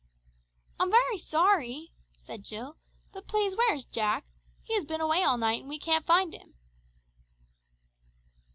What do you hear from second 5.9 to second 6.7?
find him."